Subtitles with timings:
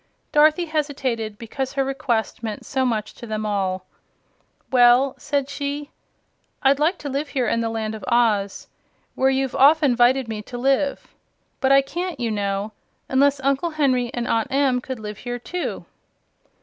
[0.31, 3.85] Dorothy hesitated, because her request meant so much to them all.
[4.71, 5.91] "Well," said she,
[6.63, 8.67] "I'd like to live here in the Land of Oz,
[9.13, 11.13] where you've often 'vited me to live.
[11.59, 12.71] But I can't, you know,
[13.09, 15.85] unless Uncle Henry and Aunt Em could live here too."